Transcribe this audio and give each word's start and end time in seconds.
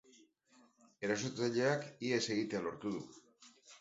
Erasotzaileak 1.07 1.85
ihes 2.09 2.21
egitea 2.37 2.63
lortu 2.69 2.95
du. 2.97 3.03